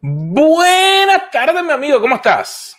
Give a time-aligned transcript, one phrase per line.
[0.00, 2.76] Buenas tardes, mi amigo, ¿cómo estás?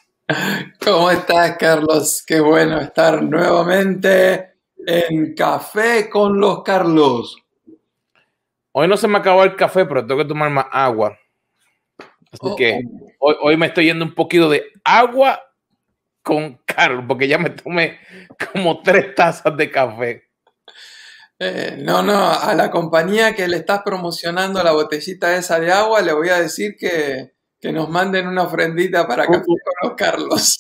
[0.84, 2.24] ¿Cómo estás, Carlos?
[2.26, 7.38] Qué bueno estar nuevamente en Café con los Carlos.
[8.74, 11.18] Hoy no se me acabó el café, pero tengo que tomar más agua.
[12.00, 12.82] Así Oh, que
[13.20, 13.30] oh.
[13.30, 15.40] hoy, hoy me estoy yendo un poquito de agua
[16.24, 18.00] con Carlos, porque ya me tomé
[18.52, 20.24] como tres tazas de café.
[21.40, 26.02] Eh, no, no, a la compañía que le estás promocionando la botellita esa de agua
[26.02, 30.60] le voy a decir que, que nos manden una ofrendita para Café con los Carlos.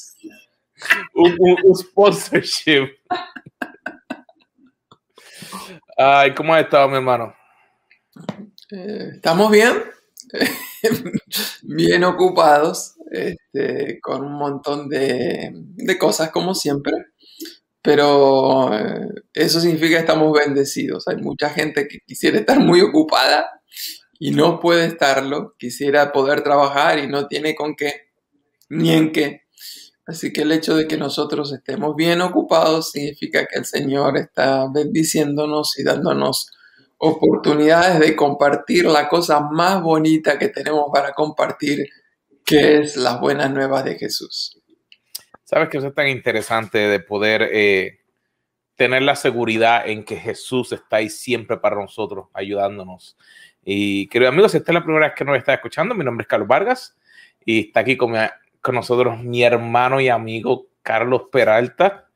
[1.15, 2.89] Un, un- un sponsorship.
[5.97, 7.33] Ay, ¿cómo has estado, mi hermano?
[8.71, 9.73] Eh, ¿Estamos bien?
[11.63, 16.93] bien ocupados, este, con un montón de, de cosas como siempre,
[17.83, 21.07] pero eh, eso significa que estamos bendecidos.
[21.07, 23.61] Hay mucha gente que quisiera estar muy ocupada
[24.17, 28.09] y no puede estarlo, quisiera poder trabajar y no tiene con qué,
[28.69, 29.41] ni en qué.
[30.05, 34.65] Así que el hecho de que nosotros estemos bien ocupados significa que el Señor está
[34.73, 36.51] bendiciéndonos y dándonos
[36.97, 41.85] oportunidades de compartir la cosa más bonita que tenemos para compartir,
[42.45, 44.62] que es las buenas nuevas de Jesús.
[45.53, 47.99] Sabes eso es tan interesante de poder eh,
[48.75, 53.15] tener la seguridad en que Jesús está ahí siempre para nosotros, ayudándonos.
[53.63, 56.23] Y queridos amigos, si esta es la primera vez que nos está escuchando, mi nombre
[56.23, 56.97] es Carlos Vargas
[57.45, 58.17] y está aquí con, mi-
[58.61, 62.09] con nosotros mi hermano y amigo Carlos Peralta.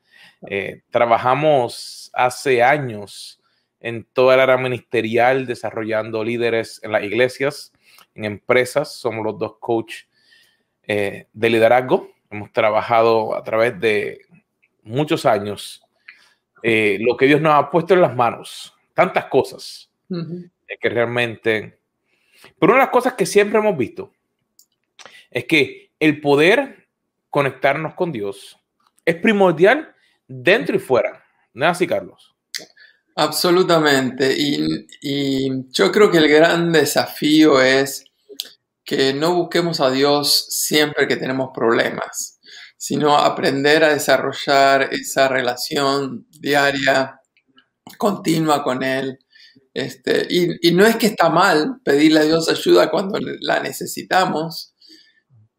[0.48, 3.40] Eh, trabajamos hace años
[3.80, 7.72] en toda el área ministerial, desarrollando líderes en las iglesias,
[8.16, 8.96] en empresas.
[8.96, 10.06] Somos los dos coach
[10.82, 12.10] eh, de liderazgo.
[12.30, 14.22] Hemos trabajado a través de
[14.83, 15.81] muchos años
[16.64, 18.73] eh, lo que Dios nos ha puesto en las manos.
[18.94, 21.80] Tantas cosas eh, que realmente...
[22.59, 24.11] Pero una de las cosas que siempre hemos visto
[25.31, 26.88] es que el poder
[27.30, 28.57] conectarnos con Dios
[29.06, 29.94] es primordial
[30.28, 31.23] dentro y fuera.
[31.53, 32.35] ¿No es así, Carlos?
[33.16, 34.35] Absolutamente.
[34.38, 38.06] Y, y yo creo que el gran desafío es
[38.88, 42.40] que no busquemos a Dios siempre que tenemos problemas,
[42.78, 47.20] sino aprender a desarrollar esa relación diaria,
[47.97, 49.20] continua con Él.
[49.74, 54.74] Este, y, y no es que está mal pedirle a Dios ayuda cuando la necesitamos,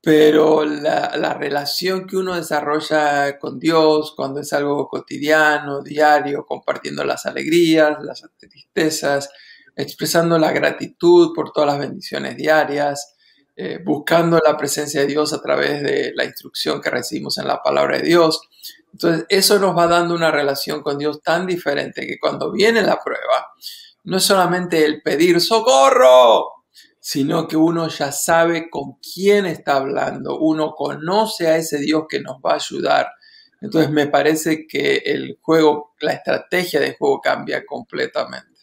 [0.00, 7.04] pero la, la relación que uno desarrolla con Dios, cuando es algo cotidiano, diario, compartiendo
[7.04, 9.28] las alegrías, las tristezas,
[9.76, 13.16] expresando la gratitud por todas las bendiciones diarias,
[13.60, 17.60] eh, buscando la presencia de Dios a través de la instrucción que recibimos en la
[17.60, 18.40] palabra de Dios.
[18.92, 23.00] Entonces, eso nos va dando una relación con Dios tan diferente que cuando viene la
[23.02, 23.48] prueba,
[24.04, 26.64] no es solamente el pedir socorro,
[27.00, 32.20] sino que uno ya sabe con quién está hablando, uno conoce a ese Dios que
[32.20, 33.08] nos va a ayudar.
[33.60, 38.57] Entonces me parece que el juego, la estrategia de juego cambia completamente.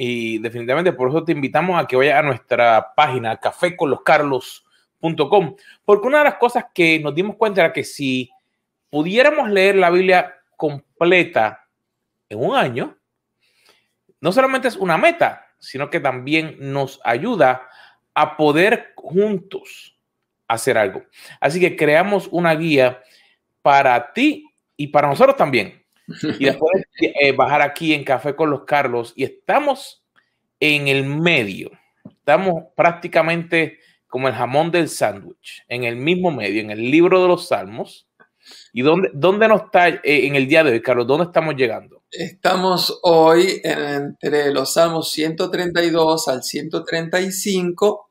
[0.00, 6.18] Y definitivamente por eso te invitamos a que vayas a nuestra página caféconloscarlos.com, porque una
[6.18, 8.30] de las cosas que nos dimos cuenta era que si
[8.90, 11.66] pudiéramos leer la Biblia completa
[12.28, 12.96] en un año,
[14.20, 17.66] no solamente es una meta, sino que también nos ayuda
[18.14, 19.98] a poder juntos
[20.46, 21.02] hacer algo.
[21.40, 23.02] Así que creamos una guía
[23.62, 25.84] para ti y para nosotros también.
[26.38, 30.02] Y después eh, bajar aquí en Café con los Carlos y estamos
[30.60, 31.70] en el medio.
[32.08, 37.28] Estamos prácticamente como el jamón del sándwich, en el mismo medio, en el libro de
[37.28, 38.06] los Salmos.
[38.72, 41.06] ¿Y dónde, dónde nos está eh, en el día de hoy, Carlos?
[41.06, 42.02] ¿Dónde estamos llegando?
[42.10, 48.07] Estamos hoy en- entre los Salmos 132 al 135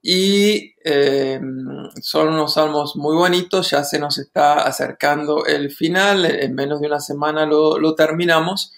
[0.00, 1.40] y eh,
[2.00, 6.86] son unos salmos muy bonitos, ya se nos está acercando el final, en menos de
[6.86, 8.72] una semana lo, lo terminamos.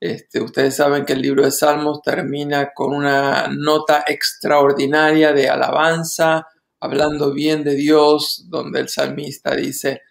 [0.00, 6.48] Este, ustedes saben que el libro de Salmos termina con una nota extraordinaria de alabanza,
[6.80, 10.02] hablando bien de Dios, donde el salmista dice,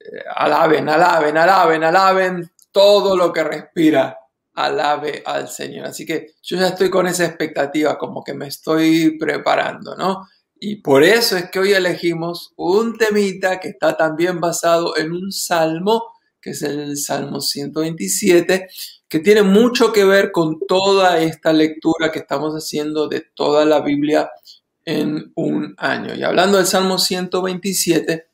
[0.00, 4.18] eh, alaben, alaben, alaben, alaben todo lo que respira,
[4.54, 5.86] alabe al Señor.
[5.86, 10.26] Así que yo ya estoy con esa expectativa, como que me estoy preparando, ¿no?
[10.58, 15.32] Y por eso es que hoy elegimos un temita que está también basado en un
[15.32, 16.04] salmo,
[16.40, 18.68] que es el Salmo 127,
[19.08, 23.80] que tiene mucho que ver con toda esta lectura que estamos haciendo de toda la
[23.80, 24.30] Biblia
[24.84, 26.14] en un año.
[26.14, 28.29] Y hablando del Salmo 127,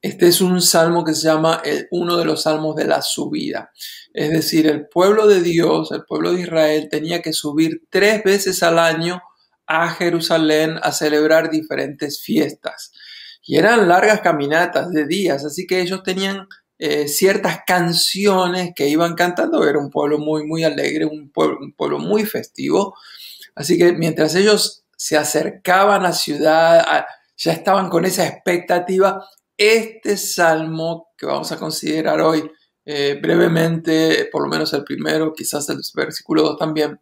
[0.00, 1.60] Este es un salmo que se llama
[1.90, 3.72] uno de los salmos de la subida.
[4.14, 8.62] Es decir, el pueblo de Dios, el pueblo de Israel, tenía que subir tres veces
[8.62, 9.20] al año
[9.66, 12.92] a Jerusalén a celebrar diferentes fiestas.
[13.42, 16.46] Y eran largas caminatas de días, así que ellos tenían
[16.78, 19.66] eh, ciertas canciones que iban cantando.
[19.66, 22.94] Era un pueblo muy, muy alegre, un pueblo, un pueblo muy festivo.
[23.54, 27.04] Así que mientras ellos se acercaban a ciudad,
[27.36, 29.24] ya estaban con esa expectativa,
[29.58, 32.48] este salmo que vamos a considerar hoy
[32.86, 36.98] eh, brevemente, por lo menos el primero, quizás el versículo 2 también,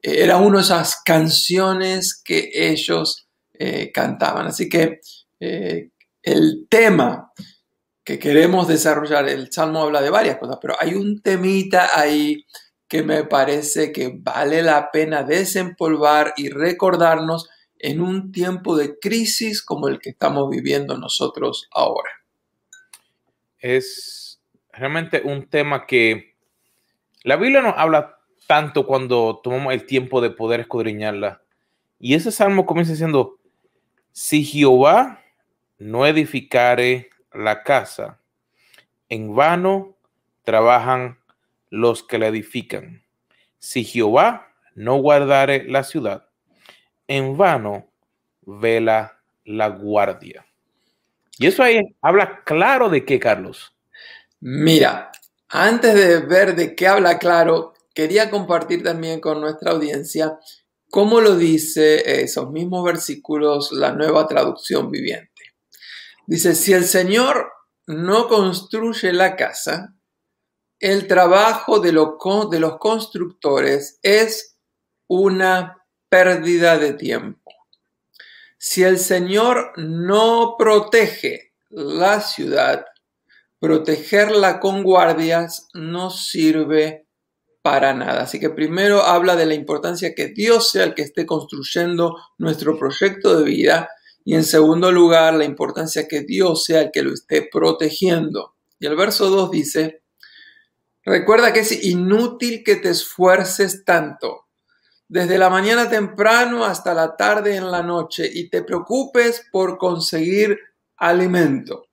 [0.00, 4.46] eh, era una de esas canciones que ellos eh, cantaban.
[4.46, 5.00] Así que
[5.38, 7.32] el tema
[8.02, 12.46] que queremos desarrollar, el salmo habla de varias cosas, pero hay un temita ahí
[12.88, 19.62] que me parece que vale la pena desempolvar y recordarnos en un tiempo de crisis
[19.62, 22.10] como el que estamos viviendo nosotros ahora.
[23.58, 24.40] Es
[24.72, 26.36] realmente un tema que
[27.22, 31.42] la Biblia nos habla tanto cuando tomamos el tiempo de poder escudriñarla.
[31.98, 33.38] Y ese salmo comienza diciendo,
[34.12, 35.22] si Jehová
[35.78, 38.20] no edificare la casa,
[39.08, 39.96] en vano
[40.44, 41.18] trabajan
[41.70, 43.02] los que la edifican.
[43.58, 46.25] Si Jehová no guardare la ciudad,
[47.08, 47.88] en vano
[48.42, 50.46] vela la guardia.
[51.38, 53.74] Y eso ahí habla claro de qué, Carlos.
[54.40, 55.10] Mira,
[55.48, 60.38] antes de ver de qué habla claro, quería compartir también con nuestra audiencia
[60.90, 65.30] cómo lo dice esos mismos versículos la nueva traducción viviente.
[66.26, 67.52] Dice, si el Señor
[67.86, 69.94] no construye la casa,
[70.80, 74.58] el trabajo de, de los constructores es
[75.06, 77.52] una pérdida de tiempo.
[78.58, 82.86] Si el Señor no protege la ciudad,
[83.58, 87.06] protegerla con guardias no sirve
[87.62, 88.22] para nada.
[88.22, 92.78] Así que primero habla de la importancia que Dios sea el que esté construyendo nuestro
[92.78, 93.90] proyecto de vida
[94.24, 98.54] y en segundo lugar la importancia que Dios sea el que lo esté protegiendo.
[98.78, 100.02] Y el verso 2 dice,
[101.04, 104.45] recuerda que es inútil que te esfuerces tanto
[105.08, 110.58] desde la mañana temprano hasta la tarde en la noche y te preocupes por conseguir
[110.96, 111.86] alimento,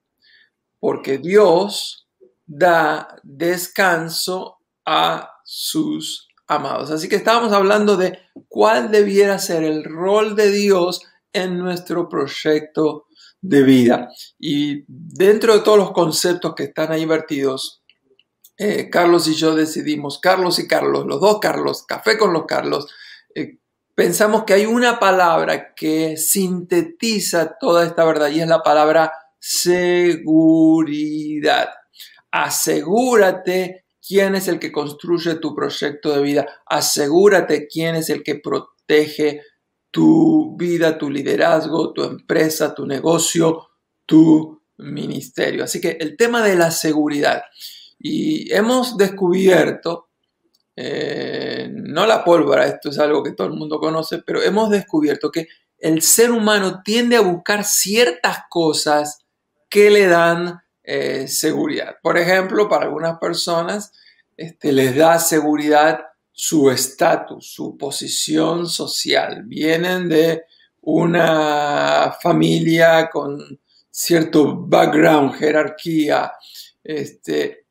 [0.80, 2.07] porque Dios
[2.45, 6.92] da descanso a sus amados.
[6.92, 11.01] Así que estábamos hablando de cuál debiera ser el rol de Dios
[11.31, 13.07] en nuestro proyecto
[13.42, 14.10] de vida.
[14.39, 17.83] Y dentro de todos los conceptos que están ahí vertidos,
[18.57, 22.88] eh, Carlos y yo decidimos, Carlos y Carlos, los dos Carlos, café con los Carlos,
[23.35, 23.59] eh,
[23.95, 30.50] pensamos que hay una palabra que sintetiza toda esta verdad y es la palabra seguridad.
[32.31, 36.47] Asegúrate quién es el que construye tu proyecto de vida.
[36.65, 39.41] Asegúrate quién es el que protege
[39.91, 43.69] tu vida, tu liderazgo, tu empresa, tu negocio,
[44.06, 45.63] tu ministerio.
[45.63, 47.44] Así que el tema de la seguridad.
[48.00, 50.09] Y hemos descubierto,
[50.75, 55.31] eh, no la pólvora, esto es algo que todo el mundo conoce, pero hemos descubierto
[55.31, 55.48] que
[55.78, 59.20] el ser humano tiende a buscar ciertas cosas
[59.70, 61.96] que le dan eh, seguridad.
[62.02, 63.92] Por ejemplo, para algunas personas
[64.38, 66.00] este, les da seguridad
[66.31, 69.44] su estatus, su posición social.
[69.46, 70.44] Vienen de
[70.82, 76.34] una familia con cierto background, jerarquía,
[76.84, 77.62] este,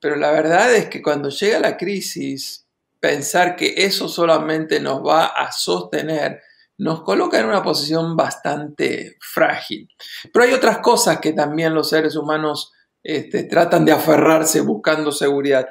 [0.00, 2.66] pero la verdad es que cuando llega la crisis,
[3.00, 6.42] pensar que eso solamente nos va a sostener
[6.78, 9.88] nos coloca en una posición bastante frágil.
[10.32, 15.68] Pero hay otras cosas que también los seres humanos este, tratan de aferrarse buscando seguridad.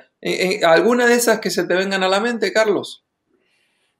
[0.63, 3.05] ¿Alguna de esas que se te vengan a la mente, Carlos?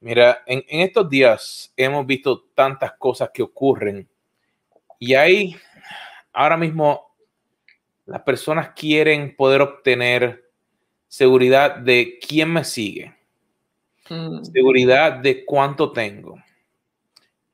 [0.02, 4.08] Mira, en, en estos días hemos visto tantas cosas que ocurren
[5.00, 5.56] y hay
[6.34, 7.07] ahora mismo
[8.08, 10.46] las personas quieren poder obtener
[11.08, 13.14] seguridad de quién me sigue,
[14.10, 14.44] mm.
[14.46, 16.42] seguridad de cuánto tengo,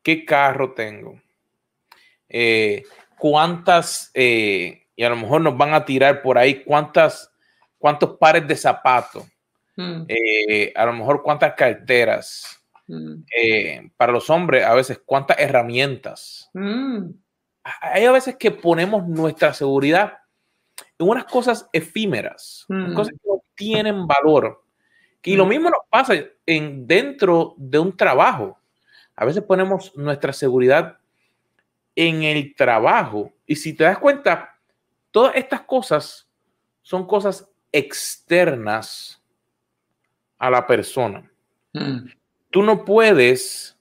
[0.02, 1.20] qué carro tengo,
[2.30, 2.84] eh,
[3.18, 7.32] cuántas, eh, y a lo mejor nos van a tirar por ahí cuántas,
[7.80, 9.26] cuántos pares de zapatos,
[9.76, 10.04] mm.
[10.08, 12.60] eh, a lo mejor cuántas carteras.
[12.86, 13.88] Mm.
[13.96, 16.52] para los hombres, a veces cuántas herramientas.
[17.64, 20.18] Hay a veces que ponemos nuestra seguridad
[21.00, 22.94] en unas cosas efímeras, mm.
[22.94, 24.64] cosas que no tienen valor.
[25.24, 25.50] Y lo mm.
[25.50, 28.60] mismo nos pasa en, dentro de un trabajo.
[29.16, 30.98] A veces ponemos nuestra seguridad
[31.96, 33.32] en el trabajo.
[33.46, 34.54] Y si te das cuenta,
[35.14, 36.28] Todas estas cosas
[36.82, 39.22] son cosas externas
[40.40, 41.32] a la persona.
[41.72, 42.08] Mm.
[42.50, 43.78] Tú no puedes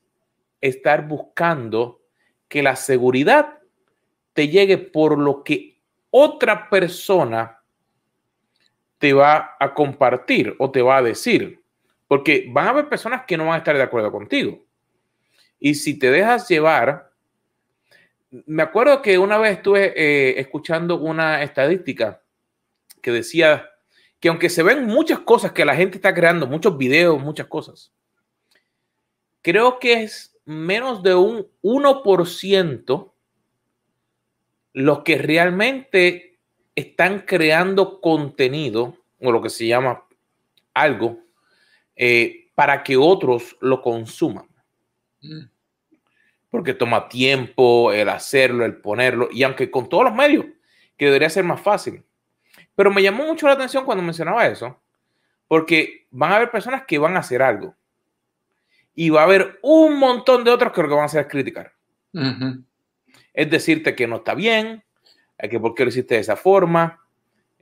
[0.61, 2.03] estar buscando
[2.49, 3.61] que la seguridad
[4.35, 5.72] te llegue por lo que
[6.13, 7.59] otra persona
[8.99, 11.61] te va a compartir o te va a decir.
[12.07, 14.63] Porque van a haber personas que no van a estar de acuerdo contigo.
[15.59, 17.11] Y si te dejas llevar,
[18.47, 22.23] me acuerdo que una vez estuve eh, escuchando una estadística
[23.01, 23.71] que decía
[24.21, 27.93] que aunque se ven muchas cosas que la gente está creando, muchos videos, muchas cosas,
[29.41, 33.12] creo que es menos de un 1%
[34.73, 36.39] los que realmente
[36.75, 40.05] están creando contenido, o lo que se llama
[40.75, 41.19] algo,
[41.97, 44.47] eh, para que otros lo consuman.
[45.21, 45.45] Mm.
[46.51, 50.47] Porque toma tiempo el hacerlo, el ponerlo, y aunque con todos los medios,
[50.97, 52.03] que debería ser más fácil.
[52.75, 54.81] Pero me llamó mucho la atención cuando mencionaba eso,
[55.49, 57.75] porque van a haber personas que van a hacer algo.
[58.95, 61.29] Y va a haber un montón de otros que lo que van a hacer es
[61.29, 61.73] criticar.
[63.35, 64.85] Es decirte que no está bien,
[65.49, 67.01] que por qué lo hiciste de esa forma.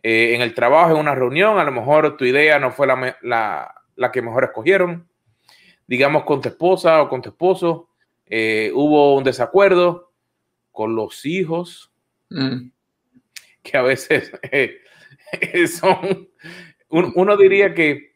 [0.02, 4.10] Eh, en el trabajo, en una reunión, a lo mejor tu idea no fue la,
[4.12, 5.08] que mejor escogieron.
[5.86, 7.88] Digamos con tu esposa o con tu esposo,
[8.26, 10.12] eh, hubo un desacuerdo
[10.70, 11.92] con los hijos,
[12.30, 12.70] mm.
[13.62, 14.78] que a veces eh,
[15.68, 16.28] son,
[16.88, 18.14] uno diría que,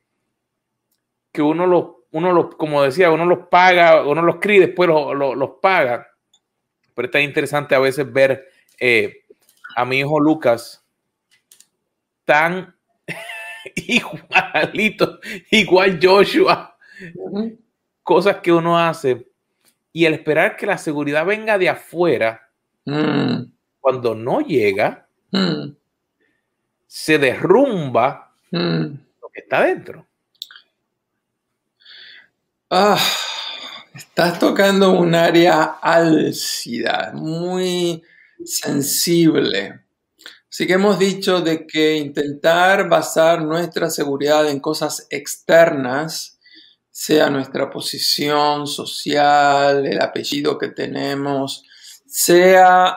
[1.32, 4.88] que uno los, uno los, como decía, uno los paga, uno los cría y después
[4.88, 6.13] los paga.
[6.94, 8.48] Pero está interesante a veces ver
[8.78, 9.24] eh,
[9.76, 10.84] a mi hijo Lucas
[12.24, 12.74] tan
[13.74, 15.18] igualito,
[15.50, 16.76] igual Joshua,
[18.02, 19.28] cosas que uno hace
[19.92, 22.50] y el esperar que la seguridad venga de afuera,
[22.84, 23.42] mm.
[23.80, 25.72] cuando no llega, mm
[26.94, 28.84] se derrumba mm.
[29.20, 30.06] lo que está dentro.
[32.70, 33.04] Ah,
[34.16, 38.00] estás tocando un área álcida, muy
[38.44, 39.80] sensible.
[40.49, 46.38] Así que hemos dicho de que intentar basar nuestra seguridad en cosas externas,
[46.92, 51.64] sea nuestra posición social, el apellido que tenemos,
[52.06, 52.97] sea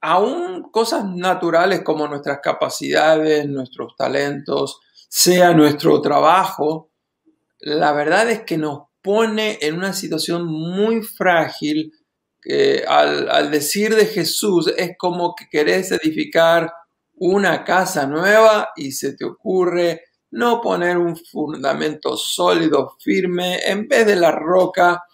[0.00, 6.90] aún cosas naturales como nuestras capacidades, nuestros talentos, sea nuestro trabajo,
[7.60, 11.92] la verdad es que nos pone en una situación muy frágil
[12.40, 16.72] que al, decir de Jesús es como que querés edificar
[17.14, 24.06] una casa nueva y se te ocurre no poner un fundamento sólido, firme, en vez
[24.06, 25.04] de la roca,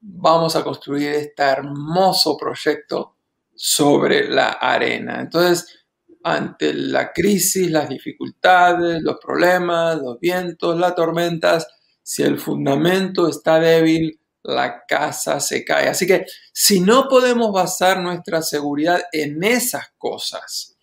[0.00, 3.14] vamos a construir este hermoso proyecto
[3.54, 5.20] sobre la arena.
[5.20, 5.86] Entonces,
[6.24, 11.66] ante la crisis, las dificultades, los problemas, los vientos, las tormentas,
[12.08, 15.88] si el fundamento está débil, la casa se cae.
[15.88, 16.24] Así que
[16.54, 20.78] si no podemos basar nuestra seguridad en esas cosas,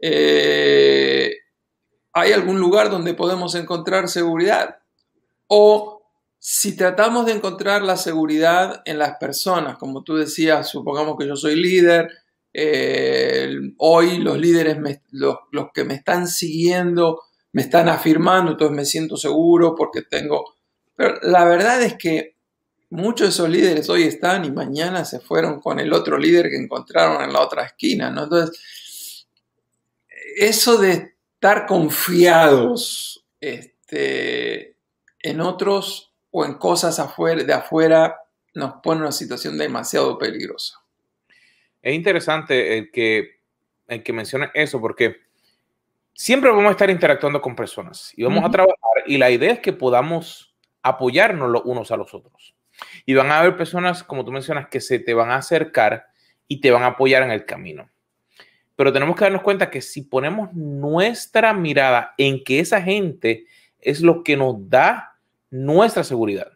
[0.00, 1.34] eh,
[2.14, 4.78] ¿hay algún lugar donde podemos encontrar seguridad?
[5.48, 6.02] O
[6.38, 11.36] si tratamos de encontrar la seguridad en las personas, como tú decías, supongamos que yo
[11.36, 12.08] soy líder,
[12.54, 14.78] eh, hoy los líderes,
[15.10, 15.36] los,
[15.74, 17.20] que me están siguiendo,
[17.54, 20.56] me están afirmando, entonces me siento seguro porque tengo...
[20.96, 22.34] Pero la verdad es que
[22.90, 26.56] muchos de esos líderes hoy están y mañana se fueron con el otro líder que
[26.56, 28.08] encontraron en la otra esquina.
[28.08, 29.28] Entonces,
[30.36, 34.76] eso de estar confiados este,
[35.20, 38.16] en otros o en cosas afuera, de afuera
[38.54, 40.80] nos pone en una situación demasiado peligrosa.
[41.80, 43.42] Es interesante el que,
[43.86, 45.23] el que eso porque
[46.14, 49.60] siempre vamos a estar interactuando con personas y vamos a trabajar y la idea es
[49.60, 52.54] que podamos apoyarnos los unos a los otros.
[53.06, 56.06] Y van a haber personas, como tú mencionas, que se te van a acercar
[56.48, 57.88] y te van a apoyar en el camino.
[58.76, 63.46] Pero tenemos que darnos cuenta que si ponemos nuestra mirada en que esa gente
[63.78, 65.16] es lo que nos da
[65.50, 66.52] nuestra seguridad.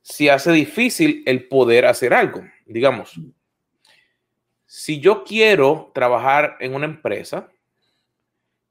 [0.00, 3.20] Si hace difícil el poder hacer algo, digamos,
[4.66, 7.50] si yo quiero trabajar en una empresa,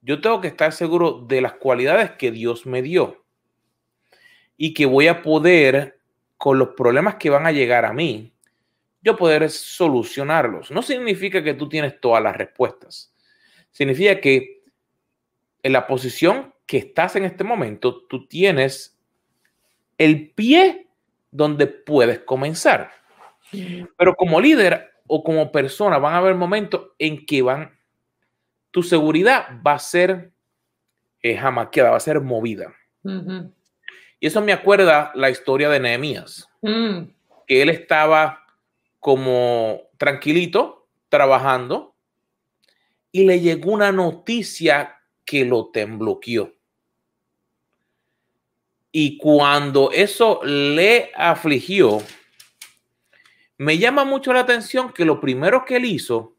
[0.02, 3.24] yo tengo que estar seguro de las cualidades que Dios me dio
[4.58, 6.00] y que voy a poder,
[6.38, 8.34] con los problemas que van a llegar a mí,
[9.02, 10.72] yo poder solucionarlos.
[10.72, 13.14] No significa que tú tienes todas las respuestas.
[13.72, 14.64] Significa que
[15.64, 19.00] en la posición que estás en este momento, tú tienes
[19.98, 20.88] el pie
[21.30, 22.92] donde puedes comenzar.
[23.98, 27.78] Pero como líder, o como persona van a haber momentos en que van,
[28.72, 30.32] tu seguridad va a ser
[31.22, 32.74] eh, jamaqueada, va a ser movida.
[34.20, 37.02] Y eso me acuerda la historia de Nehemías, mm.
[37.48, 38.46] que él estaba
[39.00, 41.96] como tranquilito, trabajando,
[43.12, 46.54] y le llegó una noticia que lo tembloqueó.
[48.92, 52.02] Y cuando eso le afligió,
[53.58, 56.36] me llama mucho la atención que lo primero que él hizo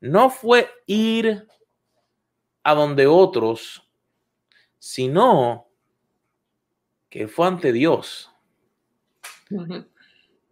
[0.00, 1.46] no fue ir
[2.62, 3.88] a donde otros,
[4.78, 5.68] sino
[7.08, 8.30] que fue ante Dios.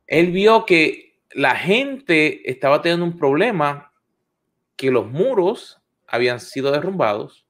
[0.07, 3.93] Él vio que la gente estaba teniendo un problema,
[4.77, 7.47] que los muros habían sido derrumbados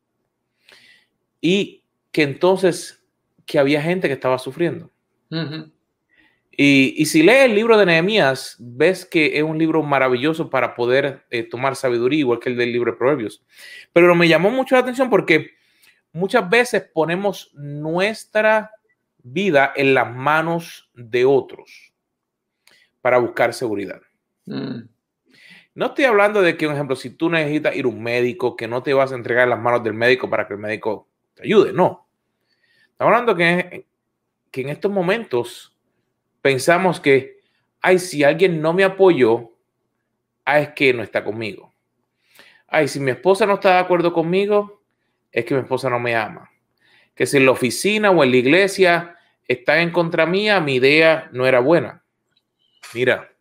[1.41, 3.05] y que entonces
[3.47, 4.91] que había gente que estaba sufriendo.
[6.61, 11.25] Y, si lees el libro de Nehemías, ves que es un libro maravilloso para poder
[11.31, 13.45] eh, tomar sabiduría, igual que el del libro de Proverbios.
[13.93, 15.53] Pero me llamó mucho la atención porque
[16.13, 18.73] muchas veces ponemos nuestra
[19.19, 21.93] vida en las manos de otros
[23.03, 24.01] para buscar seguridad.
[24.47, 24.81] Mm.
[25.77, 28.67] No estoy hablando de que, por ejemplo, si tú necesitas ir a un médico, que
[28.67, 31.45] no te vas a entregar en las manos del médico para que el médico te
[31.45, 32.09] ayude, no.
[32.91, 33.87] Estamos hablando que,
[34.51, 35.78] que en estos momentos
[36.43, 37.41] pensamos que,
[37.81, 39.53] ay, si alguien no me apoyó,
[40.45, 41.75] ah, es que no está conmigo.
[42.67, 44.83] Ay, si mi esposa no está de acuerdo conmigo,
[45.33, 46.51] es que mi esposa no me ama.
[47.15, 49.17] Que si en la oficina o en la iglesia
[49.47, 52.05] está en contra mía, mi idea no era buena.
[52.95, 53.33] Mira,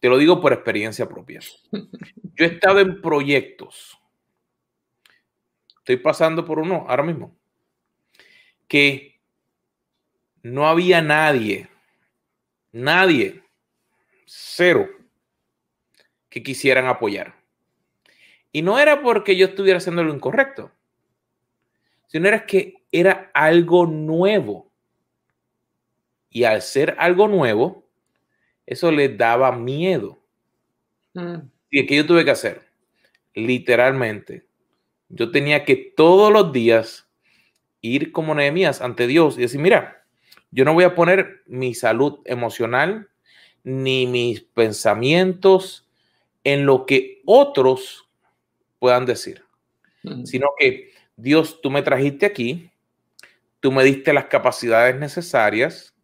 [0.00, 1.40] te lo digo por experiencia propia.
[1.72, 3.98] Yo he estado en proyectos.
[5.78, 7.36] Estoy pasando por uno ahora mismo
[8.68, 9.20] que
[10.42, 11.68] no había nadie,
[12.76, 13.42] nadie,
[14.26, 14.88] cero,
[16.28, 17.34] que quisieran apoyar.
[18.52, 20.70] Y no era porque yo estuviera haciendo lo incorrecto,
[22.06, 24.70] sino era que era algo nuevo.
[26.30, 27.86] Y al ser algo nuevo,
[28.66, 30.18] eso le daba miedo.
[31.14, 31.36] Mm.
[31.70, 32.62] ¿Y qué yo tuve que hacer?
[33.34, 34.46] Literalmente,
[35.08, 37.08] yo tenía que todos los días
[37.80, 40.05] ir como Nehemías ante Dios y decir, mira,
[40.50, 43.08] yo no voy a poner mi salud emocional
[43.64, 45.88] ni mis pensamientos
[46.44, 48.08] en lo que otros
[48.78, 49.42] puedan decir,
[50.24, 52.70] sino que Dios, tú me trajiste aquí,
[53.58, 55.94] tú me diste las capacidades necesarias,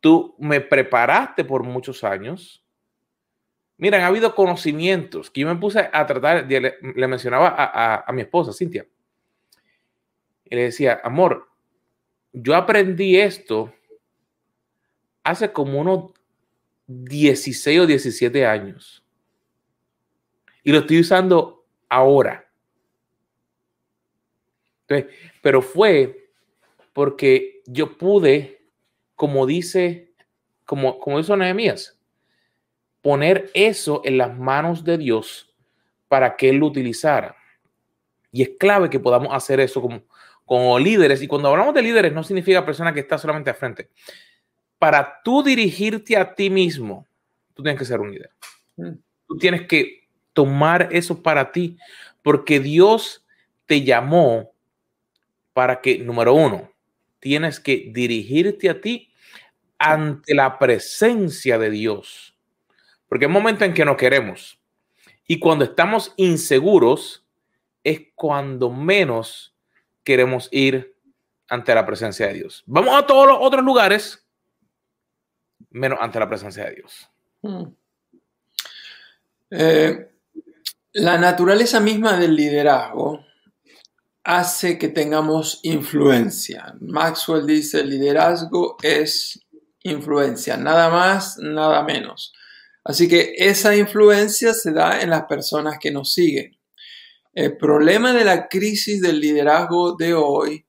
[0.00, 2.62] tú me preparaste por muchos años.
[3.78, 8.22] Miren, ha habido conocimientos que yo me puse a tratar, le, mencionaba a, a mi
[8.22, 8.86] esposa, Cintia,
[10.44, 11.48] y le decía, amor,
[12.38, 13.72] yo aprendí esto
[15.24, 16.10] hace como unos
[16.86, 19.02] 16 o 17 años.
[20.62, 22.42] Y lo estoy usando ahora.
[25.40, 26.30] pero fue
[26.92, 28.68] porque yo pude,
[29.14, 30.12] como dice,
[30.66, 31.98] como, como hizo Nehemías,
[33.00, 35.54] poner eso en las manos de Dios
[36.06, 37.34] para que Él lo utilizara.
[38.30, 40.02] Y es clave que podamos hacer eso como,
[40.46, 43.90] como líderes, y cuando hablamos de líderes no significa persona que está solamente al frente.
[44.78, 47.06] Para tú dirigirte a ti mismo,
[47.52, 48.30] tú tienes que ser un líder.
[48.76, 48.92] Mm.
[49.26, 51.76] Tú tienes que tomar eso para ti,
[52.22, 53.26] porque Dios
[53.66, 54.52] te llamó
[55.52, 56.70] para que, número uno,
[57.18, 59.10] tienes que dirigirte a ti
[59.78, 62.36] ante la presencia de Dios.
[63.08, 64.60] Porque hay momentos en que no queremos.
[65.26, 67.26] Y cuando estamos inseguros,
[67.82, 69.55] es cuando menos
[70.06, 70.96] queremos ir
[71.48, 72.62] ante la presencia de Dios.
[72.66, 74.24] Vamos a todos los otros lugares,
[75.70, 77.10] menos ante la presencia de Dios.
[77.42, 77.64] Hmm.
[79.50, 80.08] Eh,
[80.92, 83.24] la naturaleza misma del liderazgo
[84.22, 86.74] hace que tengamos influencia.
[86.80, 89.44] Maxwell dice, liderazgo es
[89.82, 92.32] influencia, nada más, nada menos.
[92.84, 96.56] Así que esa influencia se da en las personas que nos siguen.
[97.36, 100.64] El problema de la crisis del liderazgo de hoy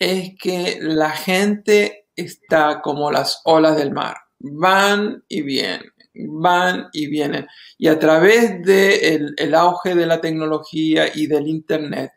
[0.00, 7.06] es que la gente está como las olas del mar, van y vienen, van y
[7.06, 7.46] vienen.
[7.78, 12.10] Y a través del el auge de la tecnología y del Internet,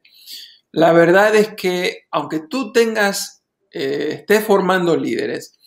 [0.72, 5.60] la verdad es que aunque tú tengas, eh, estés formando líderes,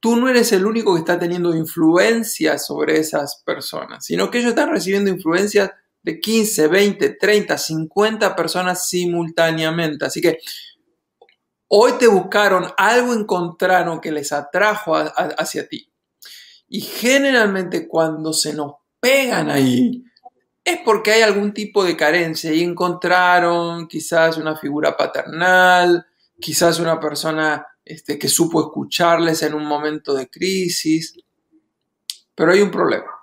[0.00, 4.50] tú no eres el único que está teniendo influencia sobre esas personas, sino que ellos
[4.52, 10.04] están recibiendo influencia de 15, 20, 30, 50 personas simultáneamente.
[10.04, 10.38] Así que
[11.68, 15.90] hoy te buscaron, algo encontraron que les atrajo hacia ti.
[16.68, 20.04] Y generalmente cuando se nos pegan ahí,
[20.62, 26.06] es porque hay algún tipo de carencia y encontraron quizás una figura paternal,
[26.38, 31.14] quizás una persona este, que supo escucharles en un momento de crisis.
[32.34, 33.13] Pero hay un problema.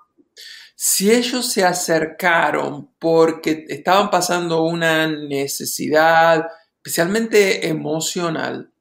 [0.84, 8.74] Si ellos se acercaron porque estaban pasando una necesidad, especialmente emocional,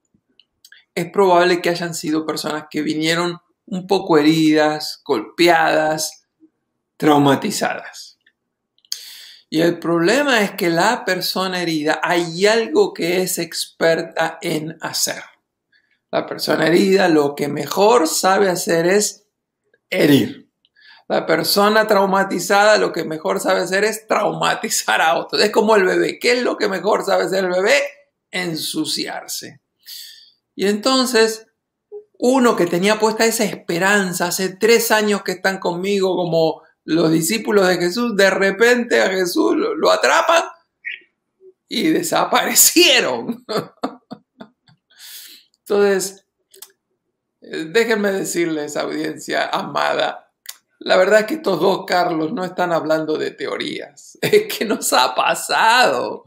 [0.95, 3.37] es probable que hayan sido personas que vinieron
[3.67, 6.25] un poco heridas, golpeadas,
[6.97, 8.17] traumatizadas.
[9.47, 15.21] Y el problema es que la persona herida hay algo que es experta en hacer.
[16.09, 19.27] La persona herida lo que mejor sabe hacer es
[19.91, 20.40] herir.
[21.11, 25.43] La persona traumatizada lo que mejor sabe hacer es traumatizar a otros.
[25.43, 26.17] Es como el bebé.
[26.17, 27.81] ¿Qué es lo que mejor sabe hacer el bebé?
[28.31, 29.59] Ensuciarse.
[30.55, 31.47] Y entonces,
[32.17, 37.67] uno que tenía puesta esa esperanza, hace tres años que están conmigo como los discípulos
[37.67, 40.45] de Jesús, de repente a Jesús lo, lo atrapan
[41.67, 43.45] y desaparecieron.
[45.59, 46.25] Entonces,
[47.41, 50.30] eh, déjenme decirles, audiencia amada,
[50.83, 54.91] la verdad es que estos dos Carlos no están hablando de teorías, es que nos
[54.93, 56.23] ha pasado.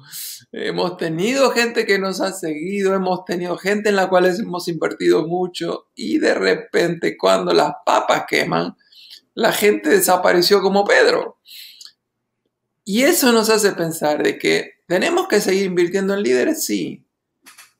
[0.52, 5.26] Hemos tenido gente que nos ha seguido, hemos tenido gente en la cual hemos invertido
[5.26, 8.76] mucho y de repente cuando las papas queman,
[9.34, 11.38] la gente desapareció como Pedro.
[12.84, 17.04] Y eso nos hace pensar de que tenemos que seguir invirtiendo en líderes, sí,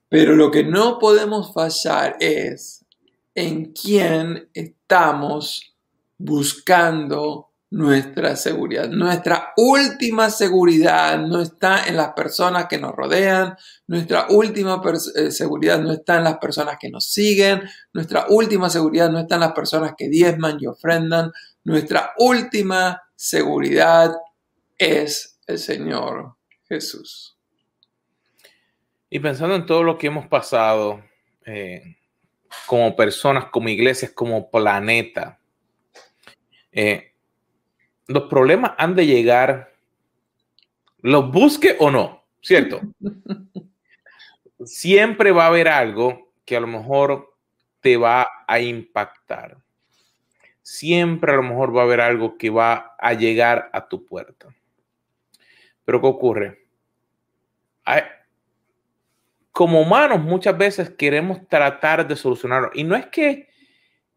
[0.09, 2.85] pero lo que no podemos fallar es
[3.37, 5.74] en quién estamos
[6.19, 8.89] buscando nuestra seguridad.
[8.89, 13.57] Nuestra última seguridad no está en las personas que nos rodean,
[13.89, 14.81] nuestra última
[15.17, 19.35] eh, seguridad no está en las personas que nos siguen, nuestra última seguridad no está
[19.35, 21.33] en las personas que diezman y ofrendan,
[21.65, 24.13] nuestra última seguridad
[24.79, 26.37] es el Señor
[26.69, 27.37] Jesús.
[29.11, 31.03] Y pensando en todo lo que hemos pasado
[31.45, 31.97] eh,
[32.67, 35.41] como personas, como iglesias, como planeta,
[36.75, 37.13] eh,
[38.07, 39.73] los problemas han de llegar,
[40.99, 42.81] los busque o no, ¿cierto?
[44.65, 47.35] Siempre va a haber algo que a lo mejor
[47.81, 49.59] te va a impactar.
[50.63, 54.49] Siempre a lo mejor va a haber algo que va a llegar a tu puerta.
[55.85, 56.67] Pero ¿qué ocurre?
[57.85, 58.03] Hay,
[59.55, 62.71] como humanos muchas veces queremos tratar de solucionarlo.
[62.75, 63.49] Y no es que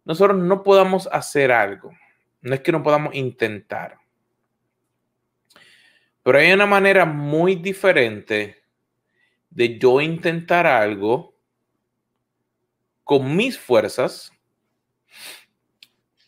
[0.03, 1.91] nosotros no podamos hacer algo,
[2.47, 3.97] no es que no podamos intentar.
[6.23, 8.57] Pero hay una manera muy diferente
[9.49, 11.35] de yo intentar algo
[13.03, 14.31] con mis fuerzas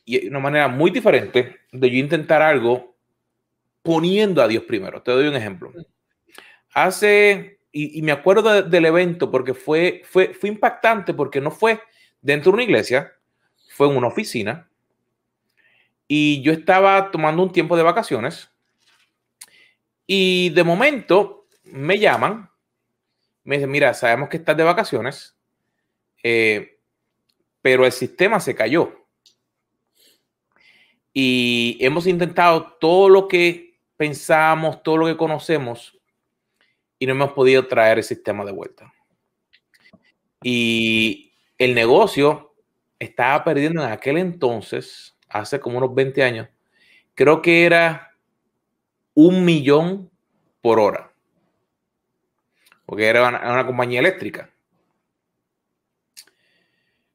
[0.06, 2.96] y una manera muy diferente de yo intentar algo
[3.82, 5.02] poniendo a Dios primero.
[5.02, 5.74] Te doy un ejemplo.
[6.74, 11.80] Hace y, me acuerdo del evento porque fue, fue, fue impactante porque no fue
[12.22, 13.14] dentro de una iglesia,
[13.70, 14.69] fue en una oficina.
[16.12, 18.50] Y yo estaba tomando un tiempo de vacaciones.
[20.08, 22.50] Y de momento me llaman,
[23.44, 25.38] me dicen, mira, sabemos que estás de vacaciones,
[26.24, 26.80] eh,
[27.62, 29.06] pero el sistema se cayó.
[31.14, 35.96] Y hemos intentado todo lo que pensamos, todo lo que conocemos
[36.98, 38.92] y no hemos podido traer el sistema de vuelta.
[40.42, 42.56] Y el negocio
[42.98, 46.48] estaba perdiendo en aquel entonces, hace como unos 20 años,
[47.14, 48.16] creo que era
[49.14, 50.10] un millón
[50.62, 51.12] por hora.
[52.86, 54.50] Porque era una, compañía eléctrica.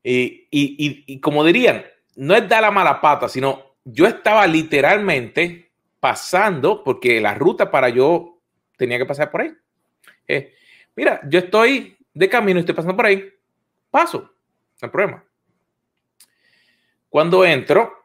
[0.02, 1.84] Y, y, como dirían,
[2.16, 7.88] no es dar la mala pata, sino yo estaba literalmente pasando, porque la ruta para
[7.88, 8.38] yo
[8.76, 9.52] tenía que pasar por ahí.
[10.28, 10.54] Eh,
[10.94, 13.32] mira, yo estoy de camino, estoy pasando por ahí,
[13.90, 15.24] paso, no hay problema.
[17.08, 18.03] Cuando entro,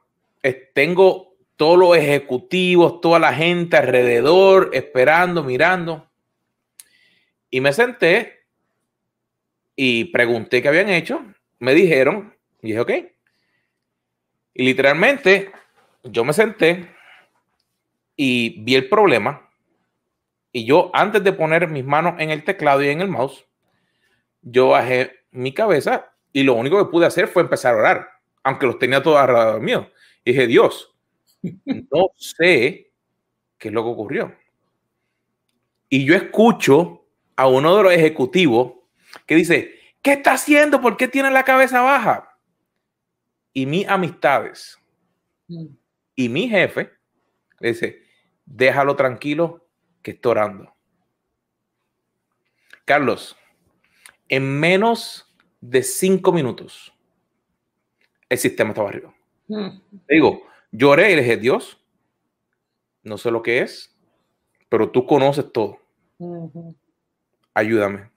[0.74, 6.10] tengo todos los ejecutivos, toda la gente alrededor, esperando, mirando.
[7.50, 8.46] Y me senté
[9.76, 11.26] y pregunté qué habían hecho.
[11.60, 12.92] Me dijeron, y dije, ok.
[14.54, 15.52] Y literalmente,
[16.04, 16.90] yo me senté
[18.16, 19.50] y vi el problema
[20.52, 23.46] y yo, antes de poner mis manos en el teclado y en el mouse,
[24.42, 28.10] yo bajé mi cabeza y lo único que pude hacer fue empezar a orar,
[28.44, 29.92] aunque los tenía todos alrededor mío.
[30.30, 30.96] Dije, Dios,
[31.66, 32.92] no sé
[33.58, 34.38] qué es lo que ocurrió.
[35.90, 38.74] Y yo escucho a uno de los ejecutivos
[39.26, 40.82] que dice, ¿qué está haciendo?
[40.82, 42.38] ¿Por qué tiene la cabeza baja?
[43.54, 44.78] Y mis amistades.
[46.14, 46.92] Y mi jefe
[47.60, 48.04] le dice,
[48.46, 49.68] déjalo tranquilo
[50.04, 50.76] que está orando.
[52.86, 53.36] Carlos,
[54.28, 56.94] en menos de cinco minutos,
[58.30, 59.19] el sistema estaba arriba.
[59.50, 59.82] Mm.
[60.08, 61.78] Digo, lloré y le dije, Dios,
[63.04, 63.96] no sé lo que es,
[64.70, 65.80] pero tú conoces todo.
[67.54, 68.10] Ayúdame.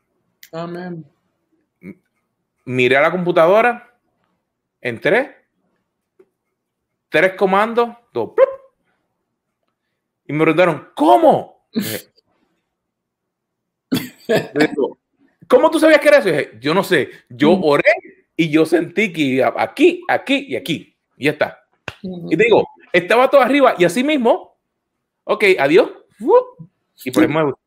[0.53, 1.05] Amén.
[2.65, 3.99] Miré a la computadora,
[4.81, 5.37] entré,
[7.09, 8.31] tres comandos, dos,
[10.27, 11.67] y me preguntaron, ¿cómo?
[15.49, 16.29] ¿Cómo tú sabías que era eso?
[16.29, 17.93] dije, yo no sé, yo oré
[18.37, 20.92] y yo sentí que aquí, aquí y aquí.
[21.23, 21.65] Y ya está.
[22.03, 24.59] Y digo, estaba todo arriba y así mismo,
[25.23, 25.89] ok, adiós.
[27.05, 27.59] Y por eso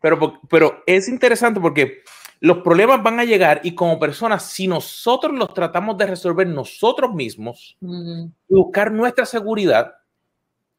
[0.00, 2.02] pero, pero es interesante porque
[2.40, 7.14] los problemas van a llegar y como personas, si nosotros los tratamos de resolver nosotros
[7.14, 7.78] mismos,
[8.48, 9.94] buscar nuestra seguridad,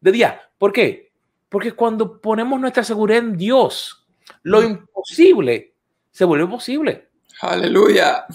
[0.00, 0.40] de día.
[0.56, 1.07] ¿Por qué?
[1.48, 4.06] Porque cuando ponemos nuestra seguridad en Dios,
[4.42, 4.64] lo mm.
[4.64, 5.74] imposible
[6.10, 7.08] se vuelve posible.
[7.40, 8.26] Aleluya.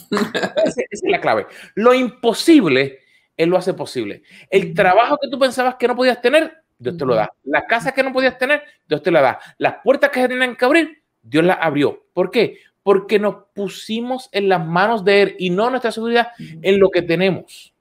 [0.65, 1.47] Esa, es la clave.
[1.75, 2.99] Lo imposible,
[3.35, 4.23] Él lo hace posible.
[4.49, 7.29] El trabajo que tú pensabas que no podías tener, Dios te lo da.
[7.43, 9.39] La casa que no podías tener, Dios te la da.
[9.57, 12.05] Las puertas que se tenían que abrir, Dios las abrió.
[12.13, 12.59] ¿Por qué?
[12.81, 17.01] Porque nos pusimos en las manos de Él y no nuestra seguridad en lo que
[17.01, 17.73] tenemos.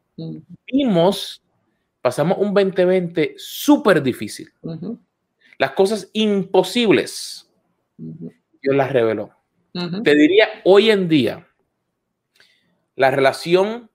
[0.67, 1.43] Vimos,
[2.01, 4.53] pasamos un 2020 súper difícil.
[5.59, 7.51] Las cosas imposibles,
[7.97, 9.31] Dios las reveló.
[10.05, 11.49] Te diría hoy en día,
[12.97, 13.91] la relación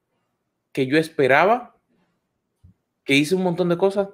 [0.71, 1.75] que yo esperaba,
[3.03, 4.09] que hice un montón de cosas,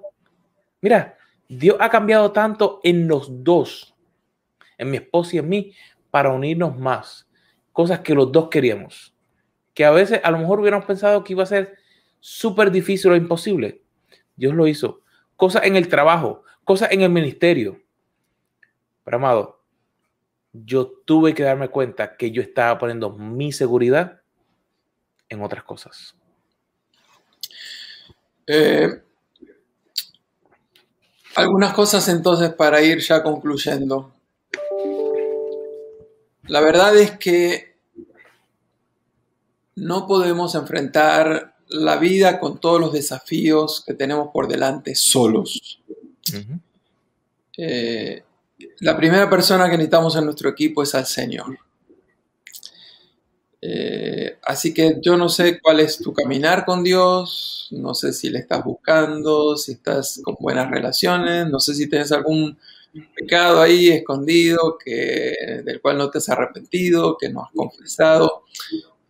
[0.82, 3.96] mira, Dios ha cambiado tanto en los dos,
[4.78, 5.74] en mi esposa y en mí,
[6.12, 7.30] para unirnos más.
[7.72, 9.16] Cosas que los dos queríamos.
[9.74, 11.76] Que a veces a lo mejor hubiéramos pensado que iba a ser
[12.20, 13.82] súper difícil o imposible.
[14.36, 15.02] Dios lo hizo.
[15.36, 17.82] Cosas en el trabajo, cosas en el ministerio.
[19.04, 19.60] Pero amado,
[20.54, 24.22] yo tuve que darme cuenta que yo estaba poniendo mi seguridad
[25.30, 26.16] en otras cosas.
[28.46, 29.02] Eh,
[31.36, 34.14] algunas cosas entonces para ir ya concluyendo.
[36.44, 37.78] La verdad es que
[39.76, 45.82] no podemos enfrentar la vida con todos los desafíos que tenemos por delante solos
[48.80, 51.58] la primera persona que necesitamos en nuestro equipo es al Señor.
[53.66, 58.30] Eh, así que yo no sé cuál es tu caminar con Dios, no sé si
[58.30, 62.58] le estás buscando, si estás con buenas relaciones, no sé si tienes algún
[63.16, 65.34] pecado ahí escondido que,
[65.64, 68.44] del cual no te has arrepentido, que no has confesado.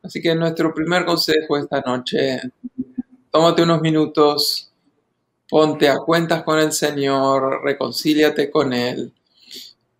[0.04, 2.40] Así que nuestro primer consejo esta noche
[3.32, 4.72] tómate unos minutos,
[5.50, 9.14] ponte a cuentas con el Señor, reconcíliate con Él.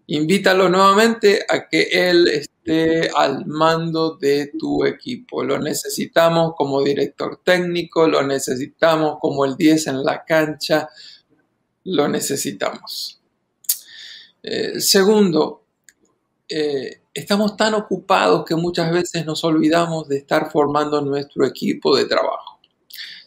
[0.08, 5.44] Invítalo nuevamente a que Él esté al mando de tu equipo.
[5.44, 10.90] Lo necesitamos como director técnico, lo necesitamos como el 10 en la cancha,
[11.86, 13.20] lo necesitamos.
[14.42, 15.64] Eh, segundo,
[16.50, 22.06] eh, estamos tan ocupados que muchas veces nos olvidamos de estar formando nuestro equipo de
[22.06, 22.53] trabajo.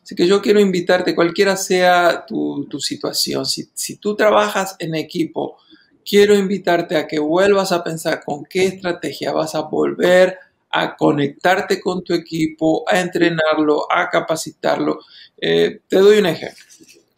[0.07, 5.57] Así que yo quiero invitarte, cualquiera sea tu, situación, si, si tú trabajas en equipo,
[6.09, 10.38] quiero invitarte a que vuelvas a pensar con qué estrategia vas a volver
[10.71, 15.01] a conectarte con tu equipo, a entrenarlo, a capacitarlo.
[15.40, 16.64] Eh, te doy un ejemplo.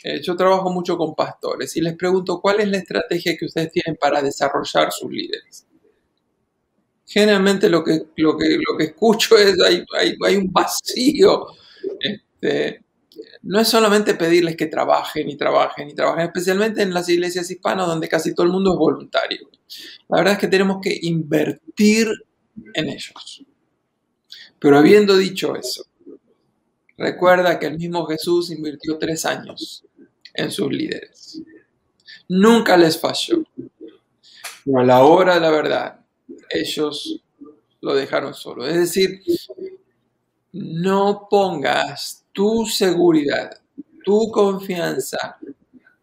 [0.02, 3.70] Eh, yo trabajo mucho con pastores y les pregunto cuál es la estrategia que ustedes
[3.70, 5.66] tienen para desarrollar sus líderes
[7.04, 11.46] generalmente lo que, lo que, lo que escucho es hay, hay, hay un vacío.
[12.40, 12.84] Este,
[13.42, 17.86] no es solamente pedirles que trabajen y trabajen y trabajen, especialmente en las iglesias hispanas
[17.86, 19.50] donde casi todo el mundo es voluntario.
[20.08, 22.08] La verdad es que tenemos que invertir
[22.74, 23.44] en ellos.
[24.58, 25.84] Pero habiendo dicho eso,
[26.96, 29.84] recuerda que el mismo Jesús invirtió tres años
[30.34, 31.42] en sus líderes.
[32.28, 33.44] Nunca les falló.
[34.64, 36.00] Pero a la hora de la verdad,
[36.50, 37.22] ellos
[37.80, 38.66] lo dejaron solo.
[38.66, 39.22] Es decir,
[40.52, 43.50] no pongas tu seguridad,
[44.04, 45.36] tu confianza,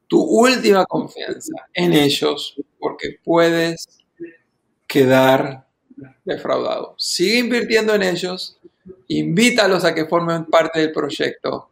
[0.06, 3.88] tu última confianza en ellos porque puedes
[4.86, 5.65] quedar
[6.26, 6.93] defraudado.
[6.98, 8.60] Sigue invirtiendo en ellos,
[9.08, 11.69] invítalos a que formen parte del proyecto,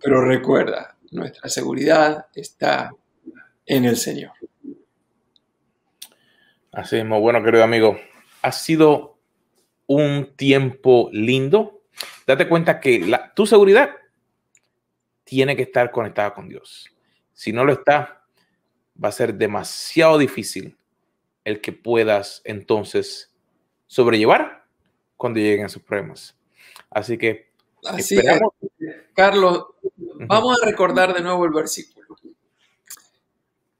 [0.00, 2.92] pero recuerda, nuestra seguridad está
[3.66, 4.30] en el Señor.
[6.70, 7.98] Así es, bueno, querido amigo,
[8.42, 9.18] ha sido
[9.88, 11.80] un tiempo lindo.
[12.28, 13.90] Date cuenta que tu seguridad
[15.24, 16.90] tiene que estar conectada con Dios.
[17.32, 18.24] Si no lo está,
[19.02, 20.76] va a ser demasiado difícil
[21.44, 23.34] el que puedas entonces
[23.86, 24.64] sobrellevar
[25.16, 26.36] cuando lleguen sus problemas.
[26.90, 27.52] Así que
[27.84, 28.16] Así
[29.14, 32.16] Carlos, vamos a recordar de nuevo el versículo.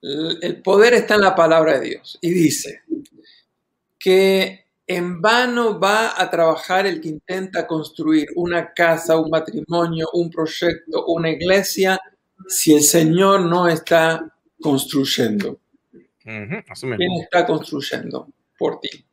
[0.03, 2.83] El poder está en la palabra de Dios y dice
[3.99, 10.31] que en vano va a trabajar el que intenta construir una casa, un matrimonio, un
[10.31, 11.99] proyecto, una iglesia,
[12.49, 15.59] si el Señor no está construyendo.
[16.23, 16.65] ¿Quién
[17.23, 19.05] está construyendo por ti?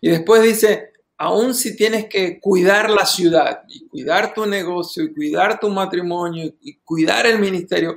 [0.00, 5.12] Y después dice, aun si tienes que cuidar la ciudad y cuidar tu negocio y
[5.12, 7.96] cuidar tu matrimonio y cuidar el ministerio,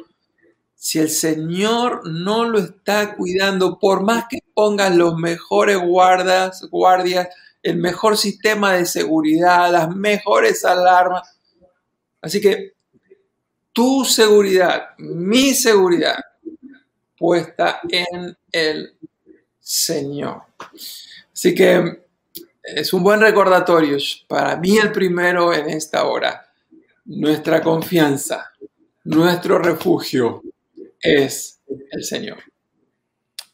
[0.84, 7.28] si el Señor no lo está cuidando, por más que pongas los mejores guardas, guardias,
[7.62, 11.38] el mejor sistema de seguridad, las mejores alarmas.
[12.20, 12.74] Así que
[13.72, 16.18] tu seguridad, mi seguridad,
[17.16, 18.96] puesta en el
[19.60, 20.42] Señor.
[21.32, 22.06] Así que
[22.64, 26.44] es un buen recordatorio, para mí el primero en esta hora,
[27.06, 28.52] nuestra confianza,
[29.04, 30.42] nuestro refugio
[31.02, 31.62] es
[31.92, 32.40] el Señor.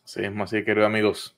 [0.03, 1.37] Sí, así, queridos amigos.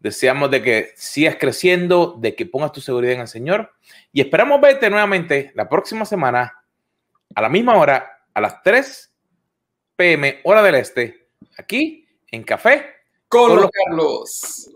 [0.00, 3.72] Deseamos de que sigas creciendo, de que pongas tu seguridad en el Señor
[4.12, 6.64] y esperamos verte nuevamente la próxima semana
[7.34, 9.14] a la misma hora, a las 3
[9.94, 12.86] pm, hora del este, aquí en Café
[13.28, 14.70] con, los Carlos.